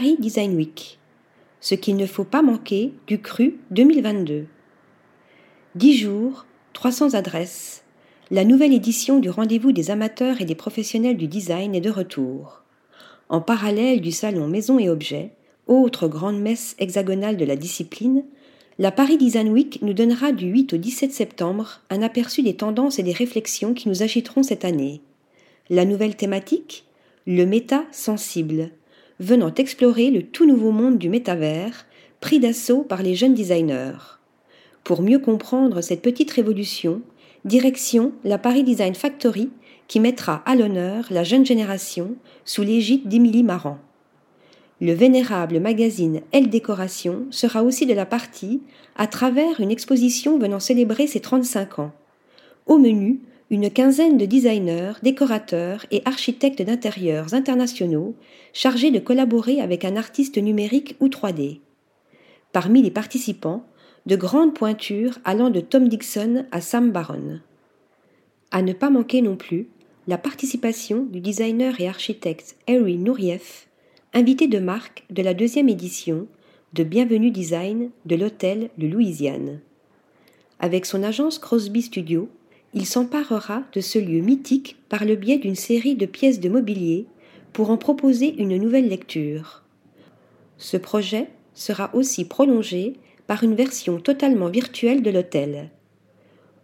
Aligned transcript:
Paris 0.00 0.16
Design 0.18 0.56
Week. 0.56 0.98
Ce 1.60 1.74
qu'il 1.74 1.96
ne 1.96 2.06
faut 2.06 2.24
pas 2.24 2.40
manquer 2.40 2.94
du 3.06 3.20
CRU 3.20 3.58
2022. 3.70 4.46
10 5.74 5.94
jours, 5.98 6.46
300 6.72 7.12
adresses. 7.12 7.84
La 8.30 8.46
nouvelle 8.46 8.72
édition 8.72 9.18
du 9.18 9.28
rendez-vous 9.28 9.72
des 9.72 9.90
amateurs 9.90 10.40
et 10.40 10.46
des 10.46 10.54
professionnels 10.54 11.18
du 11.18 11.26
design 11.26 11.74
est 11.74 11.82
de 11.82 11.90
retour. 11.90 12.62
En 13.28 13.42
parallèle 13.42 14.00
du 14.00 14.10
salon 14.10 14.48
Maison 14.48 14.78
et 14.78 14.88
Objets, 14.88 15.32
autre 15.66 16.08
grande 16.08 16.40
messe 16.40 16.76
hexagonale 16.78 17.36
de 17.36 17.44
la 17.44 17.56
discipline, 17.56 18.24
la 18.78 18.92
Paris 18.92 19.18
Design 19.18 19.50
Week 19.50 19.80
nous 19.82 19.92
donnera 19.92 20.32
du 20.32 20.46
8 20.46 20.72
au 20.72 20.76
17 20.78 21.12
septembre 21.12 21.82
un 21.90 22.00
aperçu 22.00 22.40
des 22.40 22.56
tendances 22.56 22.98
et 22.98 23.02
des 23.02 23.12
réflexions 23.12 23.74
qui 23.74 23.90
nous 23.90 24.02
agiteront 24.02 24.44
cette 24.44 24.64
année. 24.64 25.02
La 25.68 25.84
nouvelle 25.84 26.16
thématique 26.16 26.86
Le 27.26 27.44
méta 27.44 27.84
sensible, 27.92 28.70
venant 29.20 29.54
explorer 29.54 30.10
le 30.10 30.22
tout 30.22 30.46
nouveau 30.46 30.72
monde 30.72 30.98
du 30.98 31.08
métavers, 31.08 31.86
pris 32.20 32.40
d'assaut 32.40 32.82
par 32.82 33.02
les 33.02 33.14
jeunes 33.14 33.34
designers. 33.34 34.18
Pour 34.82 35.02
mieux 35.02 35.18
comprendre 35.18 35.82
cette 35.82 36.02
petite 36.02 36.30
révolution, 36.30 37.02
direction 37.44 38.12
la 38.24 38.38
Paris 38.38 38.64
Design 38.64 38.94
Factory 38.94 39.50
qui 39.88 40.00
mettra 40.00 40.42
à 40.46 40.56
l'honneur 40.56 41.06
la 41.10 41.22
jeune 41.22 41.44
génération 41.44 42.16
sous 42.44 42.62
l'égide 42.62 43.08
d'Émilie 43.08 43.42
Marant. 43.42 43.78
Le 44.80 44.92
vénérable 44.92 45.60
magazine 45.60 46.22
Elle 46.32 46.48
Décoration 46.48 47.26
sera 47.30 47.62
aussi 47.62 47.84
de 47.84 47.92
la 47.92 48.06
partie 48.06 48.62
à 48.96 49.06
travers 49.06 49.60
une 49.60 49.70
exposition 49.70 50.38
venant 50.38 50.60
célébrer 50.60 51.06
ses 51.06 51.20
35 51.20 51.78
ans. 51.80 51.92
Au 52.66 52.78
menu, 52.78 53.20
une 53.50 53.68
quinzaine 53.68 54.16
de 54.16 54.26
designers, 54.26 54.92
décorateurs 55.02 55.84
et 55.90 56.02
architectes 56.04 56.62
d'intérieurs 56.62 57.34
internationaux 57.34 58.14
chargés 58.52 58.92
de 58.92 59.00
collaborer 59.00 59.60
avec 59.60 59.84
un 59.84 59.96
artiste 59.96 60.38
numérique 60.38 60.96
ou 61.00 61.08
3D. 61.08 61.58
Parmi 62.52 62.80
les 62.80 62.92
participants, 62.92 63.66
de 64.06 64.16
grandes 64.16 64.54
pointures 64.54 65.18
allant 65.24 65.50
de 65.50 65.60
Tom 65.60 65.88
Dixon 65.88 66.46
à 66.52 66.60
Sam 66.60 66.92
Baron. 66.92 67.40
À 68.52 68.62
ne 68.62 68.72
pas 68.72 68.88
manquer 68.88 69.20
non 69.20 69.36
plus 69.36 69.68
la 70.06 70.16
participation 70.16 71.04
du 71.04 71.20
designer 71.20 71.80
et 71.80 71.88
architecte 71.88 72.56
Harry 72.68 72.96
Nourieff 72.96 73.68
invité 74.14 74.46
de 74.46 74.58
marque 74.58 75.04
de 75.10 75.22
la 75.22 75.34
deuxième 75.34 75.68
édition 75.68 76.26
de 76.72 76.84
Bienvenue 76.84 77.30
Design 77.30 77.90
de 78.06 78.16
l'hôtel 78.16 78.70
de 78.78 78.86
Louisiane. 78.86 79.60
Avec 80.60 80.86
son 80.86 81.02
agence 81.02 81.38
Crosby 81.38 81.82
Studio, 81.82 82.28
il 82.74 82.86
s'emparera 82.86 83.64
de 83.72 83.80
ce 83.80 83.98
lieu 83.98 84.20
mythique 84.20 84.76
par 84.88 85.04
le 85.04 85.16
biais 85.16 85.38
d'une 85.38 85.56
série 85.56 85.96
de 85.96 86.06
pièces 86.06 86.40
de 86.40 86.48
mobilier 86.48 87.06
pour 87.52 87.70
en 87.70 87.76
proposer 87.76 88.34
une 88.40 88.56
nouvelle 88.56 88.88
lecture. 88.88 89.64
Ce 90.56 90.76
projet 90.76 91.28
sera 91.54 91.94
aussi 91.94 92.24
prolongé 92.24 92.94
par 93.26 93.42
une 93.42 93.54
version 93.54 94.00
totalement 94.00 94.48
virtuelle 94.48 95.02
de 95.02 95.10
l'hôtel. 95.10 95.70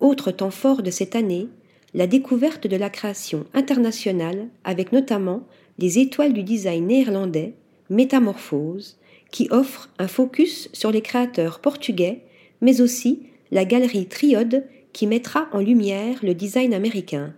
Autre 0.01 0.31
temps 0.31 0.51
fort 0.51 0.83
de 0.83 0.91
cette 0.91 1.17
année, 1.17 1.49
la 1.95 2.07
découverte 2.07 2.67
de 2.67 2.77
la 2.77 2.91
création 2.91 3.47
internationale 3.55 4.49
avec 4.65 4.93
notamment 4.93 5.47
les 5.79 5.99
étoiles 5.99 6.33
du 6.33 6.43
design 6.43 6.87
néerlandais, 6.87 7.55
Métamorphose, 7.89 8.99
qui 9.31 9.49
offre 9.51 9.89
un 9.99 10.09
focus 10.09 10.69
sur 10.73 10.91
les 10.91 11.03
créateurs 11.03 11.61
portugais, 11.61 12.23
mais 12.61 12.81
aussi 12.81 13.23
la 13.51 13.65
galerie 13.65 14.07
Triode 14.07 14.65
qui 14.97 15.07
mettra 15.07 15.47
en 15.53 15.59
lumière 15.59 16.21
le 16.23 16.33
design 16.33 16.73
américain. 16.73 17.35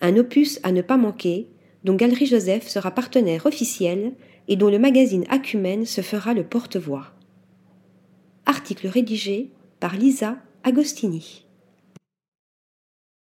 Un 0.00 0.16
opus 0.16 0.60
à 0.62 0.70
ne 0.70 0.80
pas 0.80 0.96
manquer, 0.96 1.48
dont 1.82 1.96
Galerie 1.96 2.26
Joseph 2.26 2.68
sera 2.68 2.92
partenaire 2.92 3.46
officiel 3.46 4.12
et 4.46 4.54
dont 4.54 4.70
le 4.70 4.78
magazine 4.78 5.24
Acumen 5.28 5.84
se 5.86 6.02
fera 6.02 6.34
le 6.34 6.44
porte-voix. 6.44 7.14
Article 8.46 8.86
rédigé 8.86 9.50
par 9.80 9.96
Lisa 9.96 10.36
Agostini. 10.62 11.41